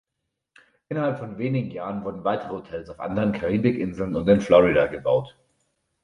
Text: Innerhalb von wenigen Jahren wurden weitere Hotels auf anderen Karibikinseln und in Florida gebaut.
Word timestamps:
Innerhalb 0.89 1.19
von 1.19 1.37
wenigen 1.37 1.69
Jahren 1.69 2.03
wurden 2.03 2.23
weitere 2.23 2.53
Hotels 2.53 2.89
auf 2.89 2.99
anderen 2.99 3.33
Karibikinseln 3.33 4.15
und 4.15 4.27
in 4.27 4.41
Florida 4.41 4.87
gebaut. 4.87 5.37